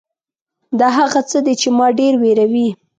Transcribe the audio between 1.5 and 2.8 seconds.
چې ما ډېر وېروي.